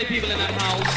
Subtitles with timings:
[0.00, 0.89] Party people in that house.